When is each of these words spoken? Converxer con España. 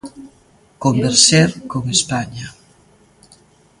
Converxer 0.83 1.49
con 1.71 1.83
España. 1.97 2.47